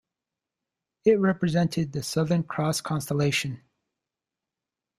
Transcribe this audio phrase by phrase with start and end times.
[1.05, 3.61] It represented the Southern Cross constellation.